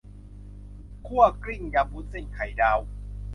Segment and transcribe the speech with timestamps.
[1.07, 2.79] คั่วกลิ้ง ยำวุ้นเส้น ไข่ดาว